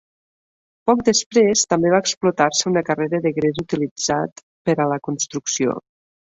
Poc 0.91 1.01
després 1.09 1.61
també 1.73 1.91
va 1.95 1.99
explotar-se 2.05 2.65
una 2.71 2.83
carrera 2.87 3.19
de 3.27 3.33
gres 3.37 3.61
utilitzat 3.65 4.43
per 4.71 4.77
a 4.79 4.89
la 4.95 4.99
construcció. 5.11 5.79